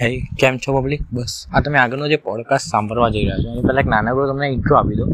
[0.00, 0.08] હે
[0.40, 3.82] કેમ છો પબ્લિક બસ, આ તમે આગળનો જે પોડકાસ્ટ સાંભળવા જઈ રહ્યા છો, એની પહેલાં
[3.82, 5.06] એક નાનકડો તમને ઇન્ટ્રો આપી દો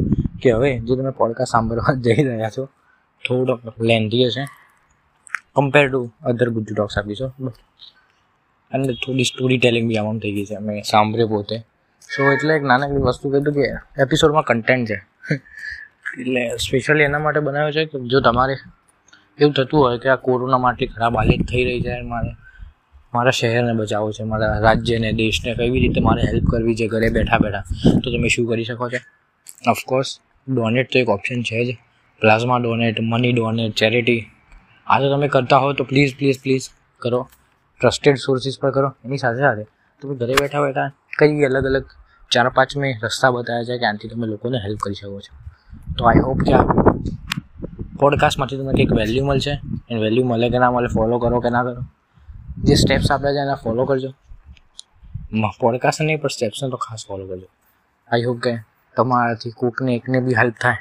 [0.43, 2.65] કે હવે જે તમે પોડકાસ્ટ સાંભળવા જઈ રહ્યા છો,
[3.25, 4.45] થોડોક લેન્ધી હશે
[5.57, 7.29] compare to other Gujju talks આપીશો
[8.73, 11.57] અને થોડી સ્ટોરી ટેલિંગ બી આમાં થઈ ગઈ છે, મેં સાંભળ્યો પોતે.
[12.11, 13.65] સો એટલે એક નાનકડી વસ્તુ કીધું કે
[14.03, 14.99] એપિસોડમાં કન્ટેન્ટ છે.
[16.21, 18.55] એટલે સ્પેશિયલી એના માટે બનાવ્યો છે કે જો તમારે
[19.39, 22.31] એવું થતું હોય કે આ કોરોના માટે ખરાબ હાલત થઈ રહી છે, મારે
[23.15, 27.39] મારા શહેરને બચાવવું છે, મારા રાજ્યને, દેશને, કેવી રીતે મારે હેલ્પ કરવી છે, ઘરે બેઠા
[27.39, 27.63] બેઠા.
[28.05, 29.01] તો તમે શું કરી શકો છો?
[29.71, 30.19] ઓફકોર્સ
[30.49, 31.77] ડોનેટ તો એક ઓપ્શન છે જ.
[32.21, 34.27] Plasma donate money donate charity
[34.87, 36.69] આ જો તમે કરતા હો તો પ્લીઝ પ્લીઝ પ્લીઝ
[36.99, 37.29] કરો.
[37.81, 38.95] ટ્રસ્ટેડ સોર્સિસ પર કરો.
[39.05, 39.65] એની સાથે સાથે
[40.03, 41.85] તમે ઘરે બેઠા બેઠા કઈ અલગ અલગ
[42.31, 45.33] ચાર પાંચ મેં રસ્તા બતાવ્યા છે કે આનાથી તમે લોકોને હેલ્પ કરી શકો છો.
[45.99, 46.65] તો આઈ હોપ કે આ
[48.01, 49.51] પોડકાસ્ટમાંથી તમને કંઈક વેલ્યુ મળશે.
[49.91, 51.83] અને વેલ્યુ મળે કે ના મળે ફોલો કરો કે ના કરો.
[52.63, 54.15] જે સ્ટેપ્સ આપ્યા છે એના ફોલો કરજો.
[55.61, 57.47] પોડકાસ્ટ નહીં પણ સ્ટેપ્સને તો ખાસ ફોલો કરજો.
[58.13, 58.57] આઈ હોપ કે
[58.97, 60.77] તમારાથી કોકને એકને બી હેલ્પ થાય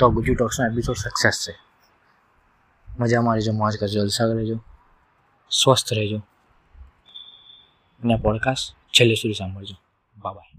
[0.00, 1.54] તો ગુજુ ટોક્સનો એપિસોડ સક્સેસ છે.
[2.98, 4.60] મજા રહેજો મોજ કરજો જલસા રહેજો
[5.50, 6.18] સ્વસ્થ રહેજો.
[8.02, 9.74] અને આ પોડકાસ્ટ છેલ્લે સુધી સાંભળજો.
[10.16, 10.58] બાય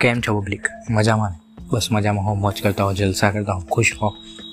[0.00, 4.08] કેમ છો પબ્લિક મજામાં બસ મજામાં હો, મોજ કરતા હો, જલસા કરતા હો, ખુશ હો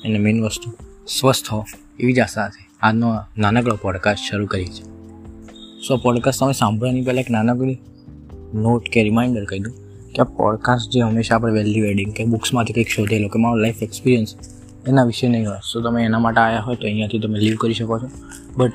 [0.05, 0.71] અને મેઇન વસ્તુ
[1.19, 1.65] સ્વસ્થ હો
[1.99, 2.67] એવી જ આશા છે.
[2.81, 4.83] આજનો નાનકડો પોડકાસ્ટ શરૂ કરી છે
[5.87, 7.77] સો પોડકાસ્ટ તમે સાંભળવાની પહેલાં એક નાનકડી
[8.53, 9.73] નોટ કે રિમાઇન્ડર કહી દઉં
[10.13, 13.83] કે આ પોડકાસ્ટ જે હંમેશા આપણે વેલ્યુ વેડિંગ કે બુક્સમાંથી કંઈક શોધેલો કે મારો લાઈફ
[13.83, 14.35] એક્સપિરિયન્સ
[14.87, 15.57] એના વિશે નહીં હોય.
[15.73, 18.09] સો તમે એના માટે આવ્યા હોય તો અહીંયાથી તમે લીવ કરી શકો છો.
[18.57, 18.73] બટ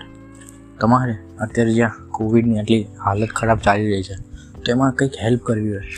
[0.80, 4.14] તમારે અત્યારે જ્યાં કોવિડની આટલી હાલત ખરાબ ચાલી રહી છે,
[4.64, 5.88] તો એમાં કંઈક હેલ્પ કરવી હોય.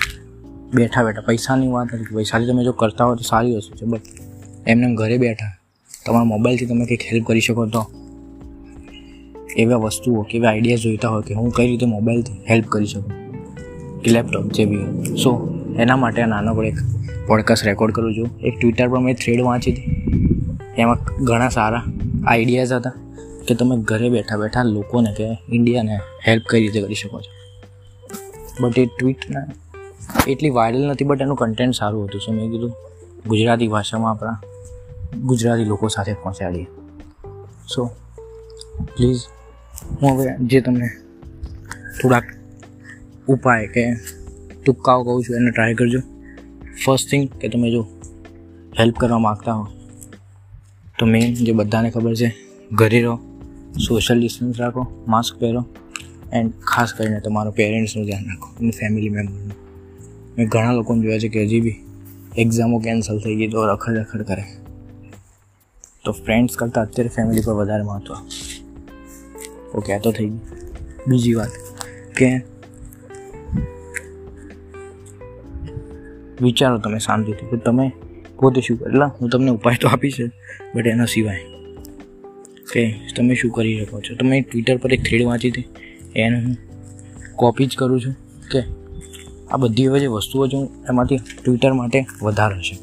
[0.75, 4.03] બેઠા બેઠા, પૈસાની વાત નથી પૈસાની તમે જો કરતા હો તો સારી વસ્તુ છે બટ
[4.67, 5.53] એમને ઘરે બેઠા,
[6.07, 7.83] તમારા મોબાઈલથી તમે કંઈક હેલ્પ કરી શકો તો.
[9.57, 13.15] એવા વસ્તુઓ કે એવા આઈડિયા જોઈતા હોય કે હું કઈ રીતે મોબાઈલથી હેલ્પ કરી શકું.
[14.03, 15.31] કે લેપટોપ જે બી સો
[15.79, 16.79] એના માટે નાનકડો એક
[17.29, 18.29] પોડકાસ્ટ રેકોર્ડ કરું છું.
[18.41, 19.87] એક ટ્વિટર પર મેં થ્રેડ વાંચી હતી.
[20.79, 21.83] એમાં ઘણા સારા
[22.27, 22.93] આઈડિયાઝ હતા
[23.49, 25.99] કે તમે ઘરે બેઠા બેઠા લોકોને કે ઇન્ડિયાને
[26.29, 27.31] હેલ્પ કઈ રીતે કરી શકો છો.
[28.61, 29.47] બટ એ ટ્વીટના
[30.29, 32.21] એટલી વાયરલ નથી બટ એનું કન્ટેન્ટ સારું હતું.
[32.21, 32.73] સો મેં કીધું?
[33.27, 34.39] ગુજરાતી ભાષામાં આપણા
[35.23, 36.67] ગુજરાતી લોકો સાથે પહોંચાડીએ.
[37.75, 37.83] સો
[38.95, 39.23] પ્લીઝ
[40.01, 40.89] હું હવે જે તમને
[42.01, 42.27] થોડાક
[43.29, 43.85] ઉપાય કે
[44.67, 46.01] તુક્કાઓ કહું છું, એને ટ્રાય કરજો.
[46.85, 47.83] ફર્સ્ટ થિંગ કે તમે જો
[48.79, 49.67] હેલ્પ કરવા માગતા હો,
[50.99, 52.29] તો મેઇન જે બધાને ખબર છે,
[52.73, 53.17] ઘરે રહો
[53.89, 55.63] સોશિયલ ડિસ્ટન્સ રાખો માસ્ક પહેરો
[56.33, 59.64] એન્ડ ખાસ કરીને તમારું પેરેન્ટ્સનું ધ્યાન રાખો, અને ફેમિલી મેમ્બરનું
[60.39, 61.77] મેં ઘણા લોકોને જોયા છે કે હજી બી
[62.39, 64.45] એક્ઝામો કેન્સલ થઈ ગઈ તો રખડ રખડ કરે.
[66.05, 68.15] તો ફ્રેન્ડ્સ કરતાં અત્યારે ફેમિલી પર વધારે મહત્વ.
[69.75, 70.43] ઓકે, આ તો થઈ ગયું.
[71.09, 71.53] બીજી વાત
[72.17, 72.29] કે
[76.43, 77.47] વિચારો તમે શાંતિથી.
[77.47, 77.93] કે તમે
[78.41, 80.17] પોતે શું એટલે હું તમને ઉપાય તો આપીશ
[80.75, 81.43] બટ એના સિવાય
[82.73, 82.83] કે
[83.17, 84.15] તમે શું કરી શકો છો?
[84.15, 85.65] તમે ટ્વિટર પર એક થ્રેડ વાંચી હતી,
[86.17, 86.57] એને હું
[87.37, 88.15] કોપી જ કરું છું,
[88.53, 88.61] કે
[89.55, 90.57] આ બધી જે વસ્તુઓ છે,
[90.89, 92.77] એમાંથી ટ્વિટર માટે વધારે છે.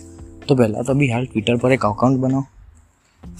[0.47, 2.45] તો પહેલાં તો બી હાલ ટ્વિટર પર એક અકાઉન્ટ બનાવો.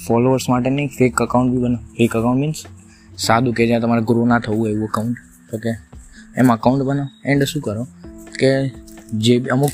[0.07, 1.95] ફોલોઅર્સ માટે નહીં ફેક અકાઉન્ટ બી બનાવો.
[1.97, 2.65] ફેક અકાઉન્ટ મીન્સ
[3.17, 5.17] સાદું કે જ્યાં તમારે ગ્રો ના થવું એવું અકાઉન્ટ
[5.53, 5.69] ઓકે
[6.37, 7.09] એમ અકાઉન્ટ બનાવો.
[7.25, 7.87] એન્ડ શું કરો
[8.39, 8.67] કે
[9.13, 9.71] જે અમુક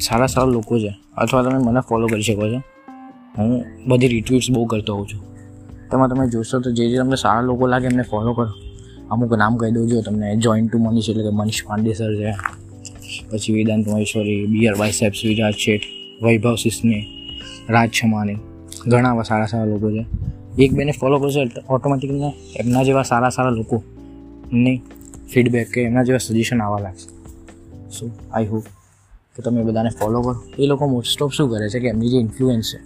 [0.00, 2.60] સારા સારા લોકો છે, અથવા તમે મને ફોલો કરી શકો છો.
[3.38, 5.20] હું બધી રિટ્વીટ્સ બહુ કરતો હોઉં છું.
[5.90, 8.71] તેમાં તમે જોશો તો જે જે તમને સારા લોકો લાગે એમને ફોલો કરો.
[9.12, 12.32] અમુક નામ કહી દઉં જો તમને જોઈન્ટ ટુ મનીષ એટલે કે મનીષ પાંડે સર છે.
[13.30, 15.82] પછી વેદાંત મહેશ્વરી બિયર બાયસેપ્સ વિરાજ શેઠ
[16.22, 17.06] વૈભવ સિસ્ને,
[17.68, 18.36] રાજ છમાની,
[18.88, 20.06] ઘણા એવા સારા સારા લોકો છે.
[20.58, 22.22] એક બેને ફોલો કરશો ઓટોમેટિકલી
[22.56, 24.80] એમના જેવા સારા સારા લોકોની
[25.28, 27.08] ફીડબેક કે એમના જેવા સજેશન આવવા લાગશે.
[27.90, 28.64] સો આઈ હોપ
[29.36, 30.42] કે તમે બધાને ફોલો કરો.
[30.58, 32.78] એ લોકો મોસ્ટ ઓફ શું કરે છે કે એમની જે ઇન્ફ્લુઅન્સ છે,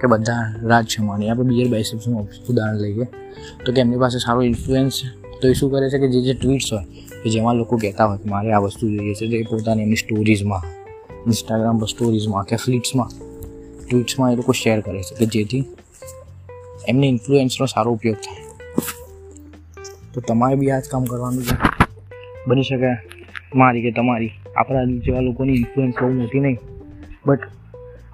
[0.00, 3.04] કે બધા રાજ છમાની, આપણે બિયર બાયસેપ્સનું ઉદાહરણ લઈએ.
[3.66, 5.21] તો કે એમની પાસે સારો ઇન્ફ્લુઅન્સ છે.
[5.42, 6.84] તો એ શું કરે છે કે જે જે ટ્વીટ્સ હોય,
[7.24, 9.96] કે જેમાં લોકો કહેતા હોય કે મારે આ વસ્તુ જોઈએ છે, તો એ પોતાની એમની
[9.96, 10.62] સ્ટોરીઝમાં
[11.26, 13.08] ઇન્સ્ટાગ્રામ પર સ્ટોરીઝમાં કે ફ્લીટ્સમાં
[13.90, 15.64] ટ્વીટ્સમાં એ લોકો શેર કરે છે કે જેથી
[16.88, 18.44] એમની ઇન્ફ્લુએન્સનો સારો ઉપયોગ થાય.
[20.14, 21.56] તો તમારે બી આ જ કામ કરવાનું છે.
[22.46, 22.86] બની શકે
[23.54, 24.30] મારી કે તમારી.
[24.56, 26.58] આપણા જેવા લોકોની ઇન્ફ્લુઅન્સ બહુ મોટી નહીં.
[27.26, 27.38] બટ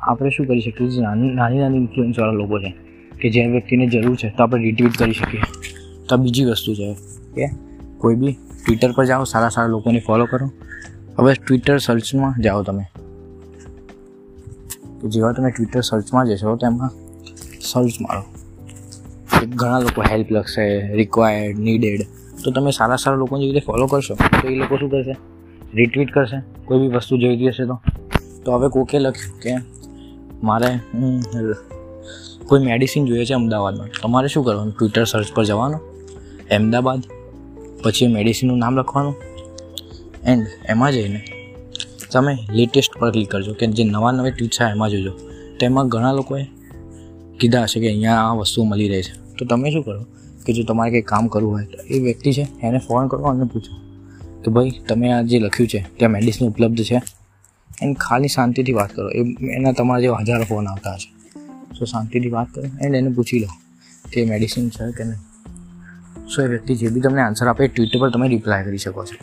[0.00, 1.00] આપણે શું કરી શકીએ?
[1.00, 2.74] નાની નાની નાની ઇન્ફ્લુઅન્સવાળા લોકો છે,
[3.20, 5.40] કે જે વ્યક્તિને જરૂર છે, તો આપણે રિટ્વીટ કરી શકીએ.
[6.08, 6.94] તો બીજી વસ્તુ છે.
[7.34, 7.50] કે
[7.98, 8.32] કોઈ બી
[8.66, 10.50] ટ્વિટર પર જાઓ, સારા સારા લોકોને ફોલો કરો.
[11.18, 12.84] હવે ટ્વિટર સર્ચમાં જાઓ તમે.
[15.04, 16.90] જેવા તમે ટ્વિટર સર્ચમાં જશો, તો એમાં
[17.60, 18.22] સર્ચ મારો.
[19.56, 22.00] ઘણા લોકો હેલ્પ લખશે રિક્વાયર્ડ નીડેડ
[22.44, 25.16] તો તમે સારા સારા લોકોને જેવી રીતે ફોલો કરશો, તો એ લોકો શું કરશે?
[25.74, 27.80] રિટ્વીટ કરશે, કોઈ બી વસ્તુ જોઈતી હશે તો.
[28.44, 29.54] તો હવે કોકે લખ્યું કે
[30.42, 30.78] મારે
[32.46, 33.88] કોઈ મેડિસિન જોઈએ છે અમદાવાદમાં.
[34.02, 34.74] તમારે શું કરવાનું?
[34.78, 35.97] ટ્વિટર સર્ચ પર જવાનું.
[36.56, 37.02] અમદાવાદ,
[37.82, 39.14] પછી મેડિસિનનું નામ લખવાનું.
[40.24, 41.20] એન્ડ એમાં જઈને
[42.12, 45.12] તમે લેટેસ્ટ પર ક્લિક કરજો કે જે નવા નવી ટ્વીટ છે એમાં જોજો.
[45.60, 46.46] તેમાં ઘણા લોકોએ
[47.40, 49.36] કીધા હશે કે અહીંયા આ વસ્તુ મળી રહે છે.
[49.38, 50.06] તો તમે શું કરો
[50.46, 53.44] કે જો તમારે કંઈ કામ કરવું હોય તો એ વ્યક્તિ છે એને ફોન કરો અને
[53.44, 53.72] પૂછો
[54.42, 57.02] કે ભાઈ તમે આ જે લખ્યું છે ત્યાં મેડિસિન ઉપલબ્ધ છે?
[57.82, 59.10] એન્ડ ખાલી શાંતિથી વાત કરો.
[59.10, 59.20] એ
[59.52, 61.10] એના તમારા જેવા હજારો ફોન આવતા હશે.
[61.78, 63.48] સો શાંતિથી વાત કરો એન્ડ એને પૂછી લો
[64.12, 65.27] કે મેડિસિન છે કે નહીં.
[66.32, 69.04] સો એ વ્યક્તિ જે બી તમને આન્સર આપે, એ ટ્વિટર પર તમે રિપ્લાય કરી શકો
[69.04, 69.16] છો.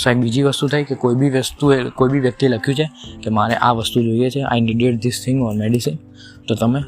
[0.00, 1.66] સો એક બીજી વસ્તુ થઈ કે કોઈ બી વસ્તુ
[1.98, 2.86] કોઈ બી વ્યક્તિએ લખ્યું છે
[3.22, 5.96] કે મારે આ વસ્તુ જોઈએ છે I needed this thing on medicine
[6.48, 6.80] તો તમે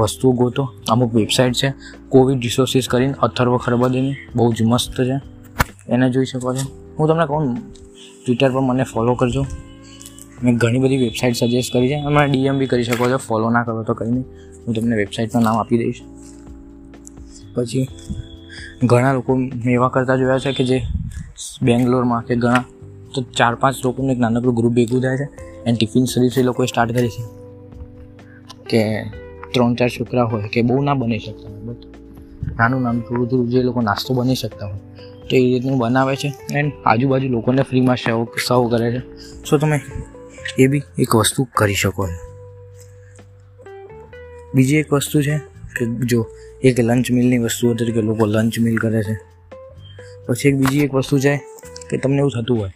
[0.00, 0.64] વસ્તુઓ ગોતો.
[0.88, 1.68] અમુક વેબસાઇટ છે
[2.08, 5.16] કોવિડ રિસોર્સિસ કરીને અથર્વ ખરબદીની બહુ જ મસ્ત છે.
[5.88, 6.64] એને જોઈ શકો છો.
[6.98, 7.56] હું તમને કહું
[8.24, 9.42] ટ્વિટર પર મને ફોલો કરજો.
[10.42, 11.98] મેં ઘણી બધી વેબસાઇટ સજેસ્ટ કરી છે.
[12.06, 13.16] અને ડીએમ બી કરી શકો છો.
[13.16, 14.26] ફોલો ના કરો તો કંઈ નહીં.
[14.66, 16.02] હું તમને વેબસાઇટનું નામ આપી દઈશ.
[17.54, 17.88] પછી
[18.84, 20.82] ઘણા લોકો મેં એવા કરતા જોયા છે કે જે
[21.62, 22.64] બેંગ્લોરમાં કે ઘણા,
[23.14, 25.26] તો ચાર પાંચ લોકોનું એક નાનકડું ગ્રુપ ભેગું થાય છે
[25.64, 27.24] એન્ડ ટિફિન સર્વિસ એ લોકોએ સ્ટાર્ટ કરી છે
[28.68, 29.10] કે
[29.54, 31.86] ત્રણ ચાર છોકરા હોય કે બહુ ના બની શકતા હોય, બટ
[32.58, 34.78] નાનું નાનું થોડું થોડું જે લોકો નાસ્તો બની શકતા હોય,
[35.30, 39.00] તો એ રીતનું બનાવે છે એન્ડ આજુબાજુ લોકોને ફ્રીમાં સર્વ સર્વ કરે છે.
[39.44, 39.80] સો તમે
[40.58, 42.08] એ બી એક વસ્તુ કરી શકો
[44.54, 46.20] બીજી એક વસ્તુ છે કે જો
[46.64, 49.16] એક લંચ મિલની વસ્તુઓ તરીકે લોકો લંચ મિલ કરે છે.
[50.26, 51.34] પછી એક બીજી એક વસ્તુ છે
[51.90, 52.72] કે તમને એવું થતું હોય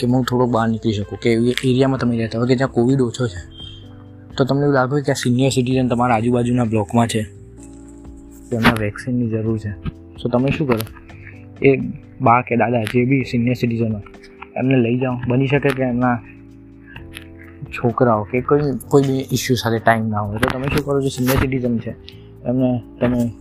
[0.00, 1.30] કે હું થોડોક બહાર નીકળી શકું, કે
[1.64, 3.40] એરિયામાં તમે રહેતા હોય કે જ્યાં કોવિડ ઓછો છે,
[4.36, 7.22] તો તમને એવું લાગે કે આ સિનિયર સિટીઝન તમારા આજુબાજુના બ્લોકમાં છે
[8.50, 9.72] તેમને વેક્સિનની જરૂર છે.
[10.22, 10.84] તો તમે શું કરો?
[11.62, 11.76] એ
[12.20, 14.06] બા કે દાદા જે બી સિનિયર સિટીઝન હોય,
[14.56, 15.16] એમને લઈ જાઓ.
[15.28, 16.16] બની શકે કે એમના
[17.74, 20.38] છોકરાઓ કે કોઈ કોઈ બી ઇસ્યુ સાથે ટાઈમ ના હોય.
[20.38, 21.00] તો તમે શું કરો?
[21.02, 21.92] છો સિનિયર સિટીઝન છે
[22.44, 23.32] એમને તમે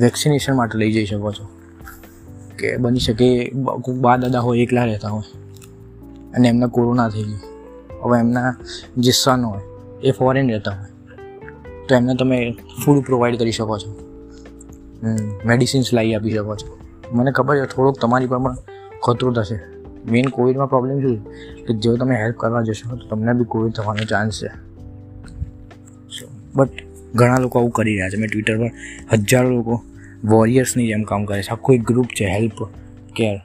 [0.00, 1.48] વેક્સિનેશન માટે લઈ જઈ શકો છો.
[2.58, 3.52] કે બની શકે
[4.00, 5.22] બા દાદા હોય એકલા રહેતા હોય.
[6.34, 7.40] અને એમને કોરોના થઈ ગયું.
[8.02, 8.54] હવે એમના
[8.96, 9.62] જે સન હોય,
[10.02, 10.88] એ ફોરેન રહેતા હોય.
[11.88, 13.90] તો એમને તમે ફૂડ પ્રોવાઈડ કરી શકો છો.
[15.44, 16.78] મેડિસિન્સ લાવી આપી શકો છો.
[17.12, 18.56] મને ખબર છે, થોડોક તમારી પર પણ
[19.02, 19.60] ખતરો થશે.
[20.10, 21.24] મેઇન કોવિડમાં પ્રોબ્લેમ શું
[21.66, 24.50] કે જો તમે હેલ્પ કરવા જશો, તો તમને બી કોવિડ થવાનો ચાન્સ છે.
[26.54, 26.70] બટ
[27.14, 28.16] ઘણા લોકો આવું કરી રહ્યા છે.
[28.16, 28.70] મેં ટ્વિટર પર
[29.12, 29.82] હજારો લોકો
[30.24, 31.48] વોરિયર્સની જેમ કામ કરે છે.
[31.48, 32.64] આખો એક ગ્રુપ છે હેલ્પ
[33.16, 33.40] કેર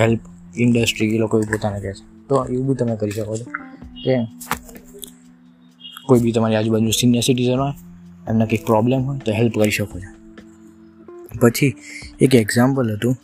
[0.00, 0.20] હેલ્પ
[0.56, 2.28] ઇન્ડસ્ટ્રી એ લોકો પોતાને કહે છે.
[2.28, 3.44] તો એવું બી તમે કરી શકો છો
[4.04, 4.16] કે
[6.06, 7.72] કોઈ બી તમારી આજુબાજુ સિનિયર સિટીઝન હોય,
[8.28, 10.12] એમને કંઈક પ્રોબ્લેમ હોય તો હેલ્પ કરી શકો છો.
[11.40, 11.74] પછી
[12.20, 13.16] એક એક્ઝામ્પલ હતું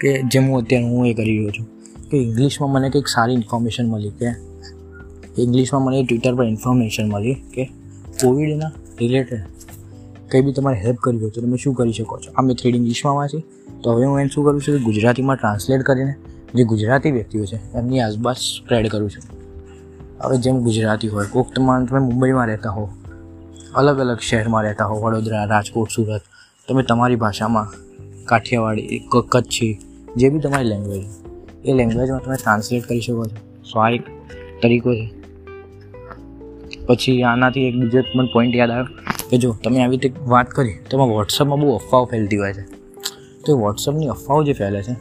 [0.00, 1.66] કે જેમ હું અત્યારે હું એ કરી રહ્યો છું
[2.10, 4.30] કે ઇંગ્લિશમાં મને કંઈક સારી ઇન્ફોર્મેશન મળી કે
[5.42, 7.70] ઇંગ્લિશમાં મને ટ્વિટર પર ઇન્ફોર્મેશન મળી કે
[8.22, 8.70] કોવિડના
[9.00, 9.44] રિલેટેડ
[10.30, 12.32] કંઈ બી તમારે હેલ્પ કરવી હોય તો તમે શું કરી શકો છો?
[12.36, 13.42] આ મેં થ્રેડ ઇંગ્લિશમાં વાંચી
[13.84, 16.14] તો હવે હું એમ શું કરું છું કે ગુજરાતીમાં ટ્રાન્સલેટ કરીને
[16.54, 19.22] જે ગુજરાતી વ્યક્તિઓ છે, એમની આસપાસ સ્પ્રેડ કરું છું.
[20.24, 22.90] હવે જેમ ગુજરાતી હોય, કોક તમારે તમે મુંબઈમાં રહેતા હો,
[23.74, 26.22] અલગ અલગ શહેરમાં રહેતા હો, વડોદરા, રાજકોટ, સુરત,
[26.68, 27.66] તમે તમારી ભાષામાં
[28.24, 29.78] કાઠિયાવાડી કચ્છી,
[30.16, 31.04] જે બી તમારી લેંગ્વેજ
[31.64, 33.36] એ લેંગ્વેજમાં તમે ટ્રાન્સલેટ કરી શકો છો.
[33.72, 34.02] સો આ એક
[34.62, 35.21] તરીકો છે.
[36.86, 38.88] પછી આનાથી એક બીજો મને પોઈન્ટ યાદ આવ્યો
[39.30, 42.64] કે જો તમે આવી રીતે વાત કરી તો એમાં વોટ્સઅપમાં બહુ અફવાઓ ફેલતી હોય છે.
[43.42, 44.94] તો એ વોટ્સઅપની અફવાઓ જે ફેલે છે,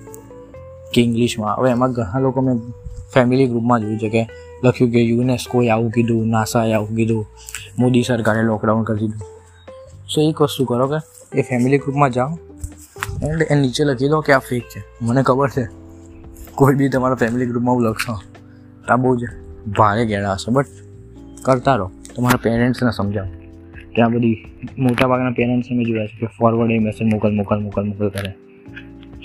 [0.93, 2.61] કે ઇંગ્લિશમાં હવે એમાં ઘણા લોકો મેં
[3.13, 4.21] ફેમિલી ગ્રુપમાં જોયું છે કે
[4.63, 7.25] લખ્યું કે યુનેસ્કોએ આવું કીધું નાસાએ આવું કીધું,
[7.79, 9.21] મોદી સરકારે લોકડાઉન કરી દીધું.
[10.11, 11.00] સો એક વસ્તુ કરો કે
[11.33, 12.31] એ ફેમિલી ગ્રુપમાં જાઓ
[13.23, 14.79] એન્ડ એ નીચે લખી દો કે આ ફેક છે.
[15.01, 15.63] મને ખબર છે,
[16.55, 18.15] કોઈ બી તમારા ફેમિલી ગ્રુપમાં હું લખશો
[18.89, 19.21] આ બહુ જ
[19.77, 20.51] ભારે ગેડા હશે.
[20.51, 20.80] બટ
[21.41, 21.91] કરતા રહો.
[22.15, 23.29] તમારા પેરેન્ટ્સને સમજાવો.
[23.95, 27.83] ત્યાં બધી બધી મોટાભાગના પેરેન્ટ્સ મેં જોયા છે કે ફોરવર્ડ એ મેસેજ મોકલ મોકલ મોકલ
[27.83, 28.29] મોકલ કરે.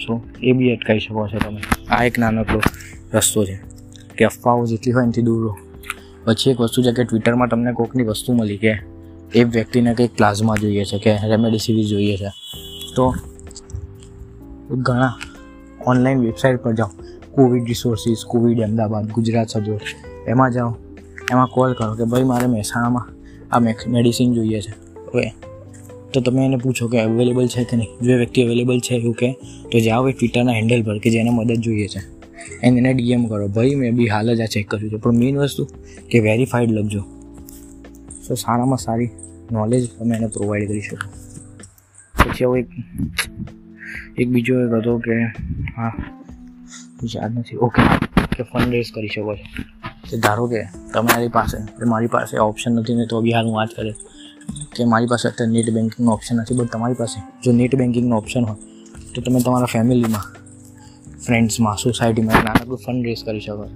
[0.06, 1.60] સો એ બી અટકાવી શકો છો તમે.
[1.90, 2.60] આ એક નાનકડો
[3.14, 3.60] રસ્તો છે.
[4.18, 5.56] કે અફવાઓ જેટલી હોય એનાથી દૂર રહો.
[6.24, 8.74] પછી એક વસ્તુ છે કે ટ્વિટરમાં તમને કોઈકની વસ્તુ મળી કે
[9.34, 12.28] એ વ્યક્તિને કંઈક પ્લાઝમા જોઈએ છે કે રેમેડિસિવિર જોઈએ છે.
[12.96, 13.14] તો
[14.70, 15.12] ઘણા
[15.86, 16.88] ઓનલાઈન વેબસાઇટ પર જાઓ.
[17.30, 19.80] Covid resources covid Ahmedabad, Gujarat સજોડ
[20.28, 20.76] એમાં જાઓ.
[21.32, 23.06] એમાં કોલ કરો કે ભાઈ મારે મહેસાણામાં
[23.52, 24.74] આ મેડિસિન જોઈએ છે.
[25.12, 25.32] હવે
[26.12, 27.88] તો તમે એને પૂછો કે અવેલેબલ છે કે નહીં?
[28.02, 29.32] જો એ વ્યક્તિ અવેલેબલ છે એવું કે,
[29.72, 32.00] તો જાઓ એ ટ્વિટરના હેન્ડલ પર કે જેને મદદ જોઈએ છે.
[32.62, 33.48] એને એને ડીએમ કરો.
[33.48, 34.96] ભાઈ, મેં બી હાલ જ આ ચેક કર્યું છે.
[34.96, 35.66] પણ મેઇન વસ્તુ
[36.10, 37.02] કે વેરીફાઈડ લખજો.
[38.28, 39.10] તો સારામાં સારી
[39.52, 40.96] નોલેજ તમે એને પ્રોવાઈડ કરી શકો.
[42.24, 42.68] પછી હવે એક
[44.18, 45.14] એક બીજો એક હતો કે,
[45.76, 45.92] હા
[47.14, 47.56] યાદ નથી.
[47.56, 47.82] ઓકે,
[48.36, 49.75] કે ફંડ રેઝ કરી શકો છો.
[50.10, 50.62] કે ધારો કે
[50.94, 53.92] તમારી પાસે મારી પાસે ઓપ્શન નથી ને તો બી હાલ હું વાત કરે
[54.76, 58.44] કે મારી પાસે અત્યારે નેટ બેન્કિંગનો ઓપ્શન નથી બટ તમારી પાસે જો નેટ બેન્કિંગનો ઓપ્શન
[58.44, 58.56] હોય,
[59.14, 60.24] તો તમે તમારા ફેમિલીમાં
[61.26, 63.66] ફ્રેન્ડ્સમાં સોસાયટીમાં નાનકડું ફંડ રેઝ કરી શકો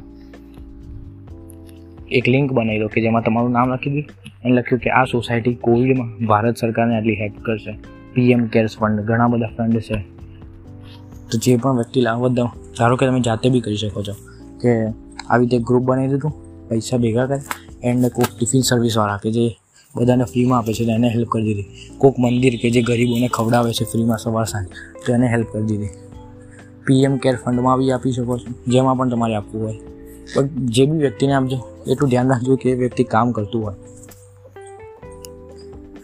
[2.13, 5.55] એક લિંક બનાવી દો કે જેમાં તમારું નામ લખી દીધું અને લખ્યું કે આ સોસાયટી
[5.55, 7.79] કોવિડમાં ભારત સરકારને આટલી હેલ્પ કરશે.
[8.15, 9.99] પીએમ કેર્સ ફંડ ઘણા બધા ફંડ છે.
[11.31, 12.27] તો જે પણ વ્યક્તિ લાભ
[12.79, 14.13] ધારો કે તમે જાતે બી કરી શકો છો
[14.61, 14.93] કે
[15.31, 16.33] આવી રીતે ગ્રુપ બનાવી દીધું
[16.69, 17.41] પૈસા ભેગા કરે
[17.83, 19.45] એન્ડ કોઈક ટિફિન સર્વિસવાળા કે જે
[19.97, 21.69] બધાને ફ્રીમાં આપે છે તો એને હેલ્પ કરી દીધી.
[21.99, 24.67] કોઈક મંદિર કે જે ગરીબોને ખવડાવે છે ફ્રીમાં સવાર સાંજ
[25.07, 25.89] તો એને હેલ્પ કરી દીધી.
[26.87, 29.79] પીએમ કેર ફંડમાં બી આપી શકો છો, જેમાં પણ તમારે આપવું હોય.
[30.35, 33.75] પણ જે બી વ્યક્તિને આપજો, એટલું ધ્યાન રાખજો કે એ વ્યક્તિ કામ કરતું હોય.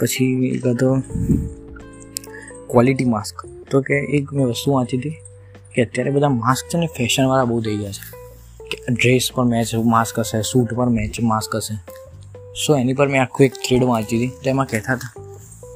[0.00, 0.64] પછી એક
[2.70, 5.16] ક્વોલિટી માસ્ક તો કે એક મેં વસ્તુ વાંચી હતી
[5.74, 8.15] કે અત્યારે બધા માસ્ક છે ને ફેશનવાળા બહુ થઈ ગયા છે.
[8.92, 11.74] ડ્રેસ પર મેચ માસ્ક હશે સૂટ પર મેચ માસ્ક હશે.
[12.66, 14.28] સો એની પર મેં આખું એક થ્રેડ વાંચી હતી.
[14.28, 15.22] તો એમાં કહેતા હતા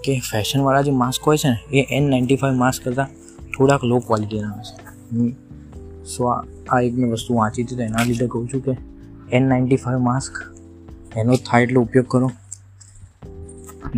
[0.05, 3.07] કે ફેશનવાળા જે માસ્ક હોય છે ને, એ એન નાઇન્ટી ફાઇવ માસ્ક કરતાં
[3.57, 4.77] થોડાક લો ક્વોલિટીના હશે
[6.05, 6.25] સો
[6.69, 8.73] આ એક મેં વસ્તુ વાંચી હતી તો એના લીધે કહું છું કે
[9.33, 10.33] એન નાઇન્ટી ફાઇવ માસ્ક
[11.17, 12.31] એનો થાય એટલો ઉપયોગ કરો.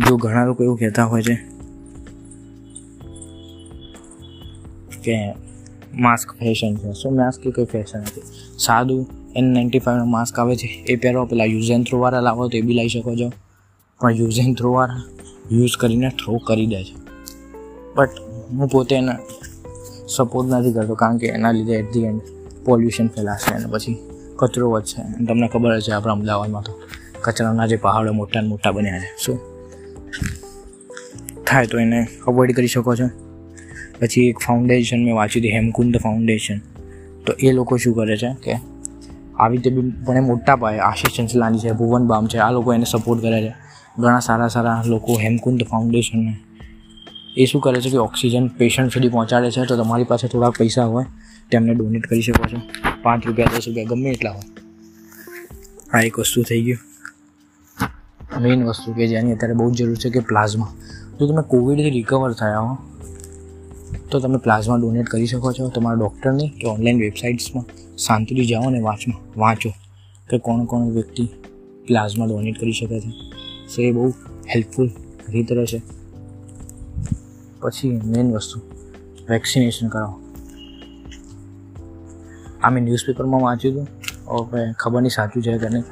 [0.07, 1.35] જો ઘણા લોકો એવું કહેતા હોય છે
[5.03, 5.15] કે
[5.93, 6.91] માસ્ક ફેશન છે.
[6.91, 8.21] સો માસ્ક કોઈ ફેશન નથી.
[8.59, 12.57] સાદું એન નાઇન્ટી ફાઇવનો માસ્ક આવે છે, એ પહેરો પેલા યુઝ એન્ડ થ્રોવાળા લાવો તો
[12.57, 13.31] એ બી લઈ શકો છો.
[13.99, 15.03] પણ યુઝ એન્ડ થ્રોવાળા
[15.51, 16.95] યુઝ કરીને થ્રો કરી દે છે.
[17.95, 18.09] બટ
[18.51, 19.11] હું પોતે એને
[20.07, 22.21] સપોર્ટ નથી કરતો, કારણ કે એના લીધે એટ ધી એન્ડ
[22.65, 23.97] પોલ્યુશન ફેલાશે અને પછી
[24.35, 25.25] કચરો વધશે.
[25.25, 26.79] તમને ખબર છે આપણા અમદાવાદમાં તો
[27.21, 29.25] કચરાના જે પહાડો મોટા મોટા બન્યા છે.
[29.25, 29.39] શું
[31.47, 33.22] થાય તો એને અવોઇડ કરી શકો છો.
[33.99, 36.57] પછી એક ફાઉન્ડેશન મેં વાંચ્યું હતું હેમકુંદ ફાઉન્ડેશન
[37.25, 38.53] તો એ લોકો શું કરે છે કે
[39.39, 42.85] આવી રીતે બી પણ મોટા પાયે, આશીષ ચંચલાની છે, ભુવન બામ છે, આ લોકો એને
[42.85, 43.53] સપોર્ટ કરે છે.
[43.99, 46.35] ઘણા સારા સારા લોકો હેમકુંદ ફાઉન્ડેશનને
[47.37, 50.85] એ શું કરે છે કે ઓક્સિજન પેશન્ટ સુધી પહોંચાડે છે, તો તમારી પાસે થોડા પૈસા
[50.85, 51.05] હોય
[51.51, 52.61] તેમને ડોનેટ કરી શકો છો.
[53.03, 54.41] પાંચ રૂપિયા, દસ રૂપિયા, ગમે એટલા હોય.
[55.93, 56.77] આ એક વસ્તુ થઈ ગયું.
[58.41, 60.67] મેઇન વસ્તુ કે જેની અત્યારે બહુ જ જરૂર છે કે પ્લાઝમા
[61.19, 62.77] જો તમે કોવિડથી રિકવર થયા હો
[64.13, 67.65] તો તમે પ્લાઝમા ડોનેટ કરી શકો છો તમારા ડૉક્ટરની કે ઓનલાઈન વેબસાઇટ્સમાં
[67.97, 69.69] શાંતિથી જાઓ અને વાંચમાં વાંચો
[70.29, 71.29] કે કોણ કોણ વ્યક્તિ
[71.87, 73.09] પ્લાઝમા ડોનેટ કરી શકે છે.
[73.67, 74.09] સો એ બહુ
[74.55, 74.89] હેલ્પફુલ
[75.29, 75.81] રીત રહેશે.
[77.61, 78.59] પછી મેઇન વસ્તુ,
[79.29, 80.13] વેક્સિનેશન કરાવો.
[82.63, 83.87] આ મેં ન્યૂઝપેપરમાં વાંચ્યું હતું.
[84.39, 85.83] હવે ખબર નહીં સાચું છે કે નહીં.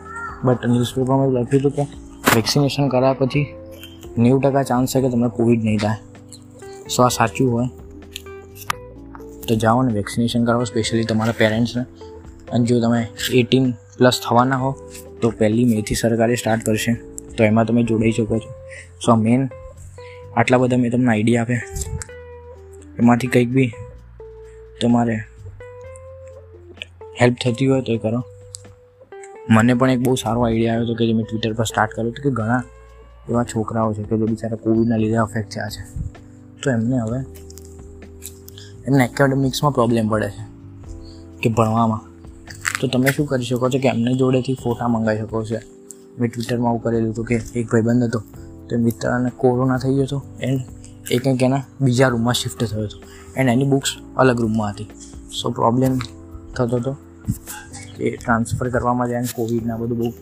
[0.44, 1.82] બટ ન્યૂઝપેપરમાં લખ્યું હતું કે
[2.36, 3.46] વેક્સિનેશન કરાયા પછી
[4.18, 5.96] નેવું ટકા ચાન્સ છે કે તમને કોવિડ નહીં થાય.
[6.88, 7.81] સો આ સાચું હોય.
[9.48, 11.84] તો જાઓ ને વેક્સિનેશન કરાવો સ્પેશિયલી તમારા પેરેન્ટ્સને
[12.52, 14.76] અને જો તમે એટીન પ્લસ થવાના હો,
[15.22, 16.94] તો પહેલી મેથી સરકારે સ્ટાર્ટ કરશે.
[17.38, 18.54] તો એમાં તમે જોડાઈ શકો છો.
[19.06, 19.50] સો મેન
[20.38, 21.62] આટલા બધા મેં તમને આઈડિયા આપ્યા.
[23.00, 23.72] એમાંથી કંઈક બી
[24.82, 25.16] તમારે
[27.22, 28.24] હેલ્પ થતી હોય તો એ કરો.
[29.50, 32.12] મને પણ એક બહુ સારો આઈડિયા આવ્યો હતો કે જે મેં ટ્વિટર પર સ્ટાર્ટ કર્યું
[32.12, 32.64] હતો કે ઘણા
[33.30, 35.84] એવા છોકરાઓ છે કે જે બિચારા કોવિડના લીધે અફેક્ટ થયા છે.
[36.64, 37.20] તો એમને હવે
[38.88, 40.44] એમને એકેડેમિક્સમાં પ્રોબ્લેમ પડે છે
[41.42, 42.02] કે ભણવામાં.
[42.80, 45.60] તો તમે શું કરી શકો છો કે એમને જોડેથી ફોટા મંગાવી શકો છો.
[46.20, 48.20] મેં ટ્વિટરમાં આવું કરેલું હતું કે એક ભાઈબંધ હતો,
[48.70, 50.62] તો મિત્રને કોરોના થઈ ગયો હતો એન્ડ
[51.12, 52.98] એ કંઈક એના બીજા રૂમમાં શિફ્ટ થયો હતો.
[53.36, 54.90] એન્ડ એની બુક્સ અલગ રૂમમાં હતી.
[55.42, 56.00] સો પ્રોબ્લેમ
[56.56, 56.94] થતો હતો
[57.98, 60.14] કે ટ્રાન્સફર કરવામાં જાય કોવિડના બધું બહુ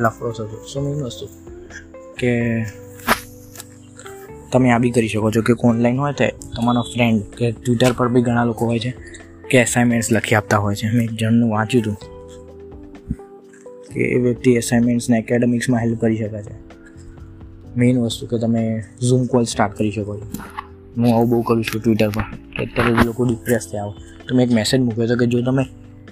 [0.00, 1.26] લફડો થતો સો મેઇન વસ્તુ
[2.18, 2.32] કે
[4.54, 5.42] તમે આ બી કરી શકો છો.
[5.42, 6.24] કે ઓનલાઈન હોય તો
[6.56, 8.94] તમારો ફ્રેન્ડ કે ટ્વિટર પર બી ઘણા લોકો હોય છે
[9.50, 10.86] કે એસાઇનમેન્ટ્સ લખી આપતા હોય છે.
[10.96, 11.96] મેં જણનું વાંચ્યું હતું
[13.92, 16.54] કે એ વ્યક્તિ એસાઇનમેન્ટ્સને એકેડેમિક્સમાં હેલ્પ કરી શકે છે.
[17.76, 20.26] મેઇન વસ્તુ કે તમે ઝૂમ કોલ સ્ટાર્ટ કરી શકો છો.
[20.96, 22.22] હું આવું બહુ કરું છું ટ્વિટર પર.
[22.56, 23.94] કે અત્યારે લોકો ડિપ્રેસ થયા હોય.
[24.28, 25.64] તો મેં એક મેસેજ મૂક્યો હતો કે જો તમે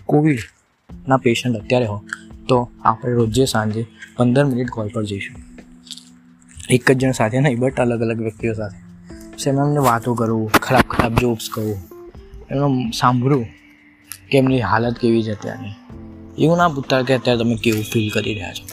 [0.06, 2.02] કોવિડના પેશન્ટ અત્યારે હો,
[2.49, 5.51] તો આપણે રોજે સાંજે પંદર મિનિટ કોલ પર જઈશું.
[6.71, 8.92] એક જ જણ સાથે નહીં, બટ અલગ અલગ વ્યક્તિઓ સાથે.
[9.50, 11.76] એમાં એમને વાતો કરું, ખરાબ ખરાબ જોક્સ કહું
[12.50, 13.47] એમનું સાંભળું
[14.31, 15.71] કે એમની હાલત કેવી છે અત્યારની
[16.38, 18.66] એવું ના પૂછતા કે અત્યારે તમે કેવું ફીલ કરી રહ્યા છો.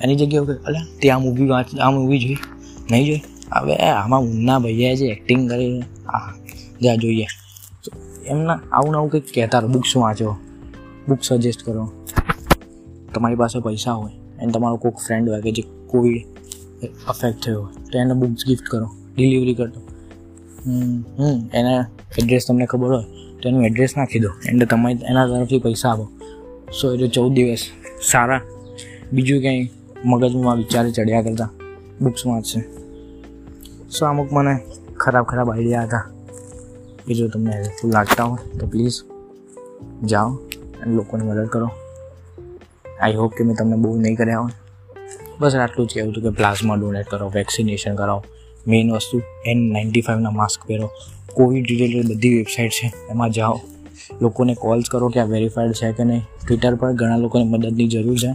[0.00, 2.36] એની જગ્યાએ કે અલ્યા તે આ મૂવી વાંચ આ મૂવી જોઈ?
[2.90, 3.20] નહીં જોઈ?
[3.52, 6.34] હવે આમાં ઉન્ના ભૈયા જે એક્ટિંગ કરી હા
[6.80, 7.26] જ્યાં જોઈએ.
[8.26, 10.36] એમના આવું આવું કંઈક કહેતા બુક્સ વાંચો
[11.08, 11.92] બુક સજેસ્ટ કરો.
[13.14, 16.39] તમારી પાસે પૈસા હોય અને તમારો કોઈક ફ્રેન્ડ હોય કે જે કોવિડ
[16.86, 17.62] અફેક્ટ થયો.
[17.62, 19.80] હોય તો એને બુક્સ ગિફ્ટ કરો ડિલિવરી કરતો.
[20.66, 21.86] હમ હમ, એના
[22.18, 23.04] એડ્રેસ તમને ખબર હોય,
[23.42, 24.28] તો એનું એડ્રેસ નાખી દો.
[24.48, 26.08] એટલે તમે એના તરફથી પૈસા આપો.
[26.80, 27.66] સો એટલે ચૌદ દિવસ.
[28.10, 28.40] સારા.
[29.12, 29.70] બીજું કંઈ
[30.04, 31.50] મગજમાં વિચારે ચડ્યા કરતા.
[32.00, 32.60] બુક્સ વાંચશે
[33.90, 34.60] સો અમુક મને
[34.96, 36.10] ખરાબ ખરાબ આઈડિયા હતા.
[37.06, 39.02] કે જો તમને હેલ્પફુલ લાગતા હોય, તો પ્લીઝ
[40.04, 40.34] જાઓ
[40.82, 41.70] અને લોકોને મદદ કરો.
[43.00, 44.50] આઈ હોપ કે મેં તમને બહુ નહીં કર્યા હોય.
[45.40, 48.24] બસ આટલું જ કહેવું હતું કે પ્લાઝમા ડોનેટ કરો, વેક્સિનેશન કરાવો.
[48.68, 50.90] મેઇન વસ્તુ એન નાઇન્ટી ફાઇવના માસ્ક પહેરો.
[51.34, 53.60] કોવિડ રિલેટેડ બધી વેબસાઇટ છે, એમાં જાઓ.
[54.22, 56.22] લોકોને કોલ્સ કરો કે આ વેરીફાઈડ છે કે નહીં.
[56.46, 58.32] ટ્વિટર પર ઘણા લોકોને મદદની જરૂર છે.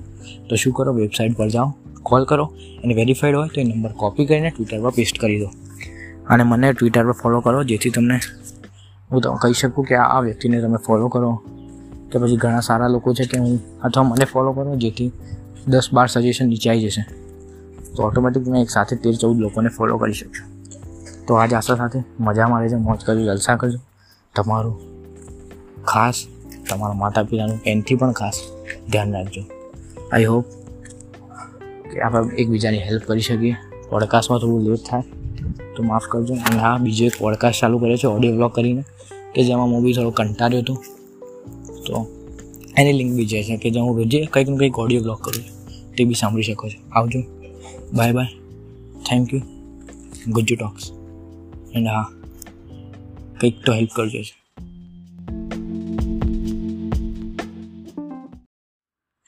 [0.49, 2.45] તો શું કરો વેબસાઇટ પર જાઓ કોલ કરો.
[2.83, 5.49] અને વેરીફાઈડ હોય તો એ નંબર કોપી કરીને ટ્વિટર પર પેસ્ટ કરી દો.
[6.27, 8.19] અને મને ટ્વિટર પર ફોલો કરો, જેથી તમને
[9.11, 11.43] હું તમે કહી શકું કે આ વ્યક્તિને તમે ફોલો કરો.
[12.11, 15.11] કે પછી ઘણા સારા લોકો છે કે હું અથવા મને ફોલો કરો, જેથી
[15.67, 17.01] દસ બાર સજેશન નીચે આવી જશે.
[17.95, 20.43] તો ઓટોમેટિક મેં એક સાથે તેર ચૌદ લોકોને ફોલો કરી શકશો.
[21.27, 23.79] તો આજ આશા સાથે મજામાં રહેજો મોજ કરજો, જલસા કરજો.
[24.35, 24.75] તમારું
[25.83, 26.27] ખાસ,
[26.69, 28.33] તમારા માતા પિતાનું એનથી પણ ખાસ
[28.91, 29.41] ધ્યાન રાખજો.
[30.11, 30.45] આઈ હોપ
[31.91, 33.55] કે આપણે એકબીજાની હેલ્પ કરી શકીએ.
[33.89, 35.03] પોડકાસ્ટમાં થોડું લેટ થાય,
[35.75, 36.33] તો માફ કરજો.
[36.33, 38.83] અને આ બીજો એક પોડકાસ્ટ ચાલુ કર્યો છે ઓડિયો બ્લોગ કરીને,
[39.35, 40.75] કે જેમાં હું બી થોડો કંટાળ્યો હતો.
[41.85, 42.07] તો
[42.77, 45.43] એની લિંક બી જે છે, કે જે હું રોજે કંઈક ને કંઈક ઓડિયો બ્લોગ કરું
[45.43, 45.54] છું.
[45.97, 46.79] તે બી સાંભળી શકો છો.
[46.91, 47.19] આવજો.
[47.93, 48.31] Bye bye
[49.09, 49.41] thank you
[50.27, 50.91] Gujju talks
[51.73, 52.07] and હા,
[53.39, 54.35] કંઈક તો હેલ્પ કરજો છે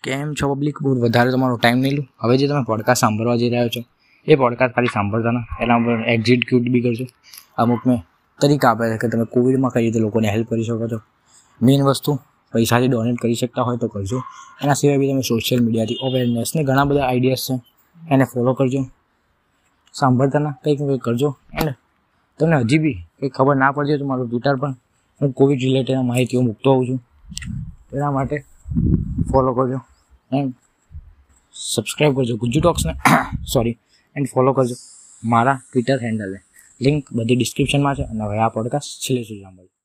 [0.04, 3.50] કેમ છો પબ્લિક બહુ વધારે તમારો ટાઈમ નહીં લઉં હવે જે તમે પોડકાસ્ટ સાંભળવા જઈ
[3.50, 3.82] રહ્યો છો,
[4.28, 5.46] એ પોડકાસ્ટ ખાલી સાંભળતા ના.
[5.62, 7.06] એના પર એક્ઝિક્યુટ બી કરજો.
[7.58, 8.00] અમુક મેં
[8.40, 11.00] તરીકા આપ્યા છે કે તમે કોવિડમાં કઈ રીતે લોકોને હેલ્પ કરી શકો છો.
[11.62, 12.20] મેઇન વસ્તુ
[12.54, 14.20] પૈસાથી ડોનેટ કરી શકતા હોય તો કરજો.
[14.64, 17.56] એના સિવાય બી તમે સોશિયલ મીડિયાથી અવેરનેસને ઘણા બધા આઈડિયાઝ છે,
[18.12, 18.82] એને ફોલો કરજો.
[19.94, 21.30] સાંભળતાના કંઈક કંઈક કરજો.
[21.54, 21.76] એન્ડ
[22.40, 24.72] તમને હજી બી કંઈ ખબર ના પડશે તો મારું ટ્વિટર પર
[25.22, 27.00] હું કોવિડ રિલેટેડ માહિતીઓ મૂકતો હોઉં છું.
[27.94, 28.38] એના માટે
[29.32, 29.80] ફોલો કરજો
[30.38, 30.54] એન્ડ
[31.54, 32.36] સબસ્ક્રાઈબ કરજો.
[32.38, 32.94] ગુજ્જુ ટોક્સને
[33.54, 33.78] સોરી
[34.16, 34.76] એન્ડ ફોલો કરજો.
[35.24, 36.40] મારા ટ્વિટર હેન્ડલે
[36.82, 38.04] લિંક બધી ડિસ્ક્રિપ્શનમાં છે.
[38.04, 39.77] અને હવે આ પોડકાસ્ટ છેલ્લે સુધી સાંભળજો.